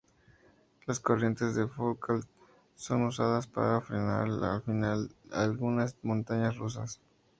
Las 0.87 0.99
corrientes 0.99 1.53
de 1.53 1.67
Foucault 1.67 2.25
son 2.73 3.03
usadas 3.03 3.45
para 3.45 3.81
frenar 3.81 4.29
al 4.31 4.63
final 4.63 5.09
de 5.09 5.35
algunas 5.35 5.95
montañas 6.01 6.57
rusas. 6.57 6.99